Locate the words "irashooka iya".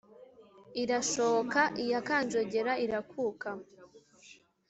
0.81-1.99